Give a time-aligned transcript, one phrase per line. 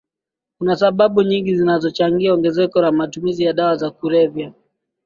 [0.57, 4.53] Kuna sababu nyingi zinazochangia ongezeko la matumizi ya dawa za kulevya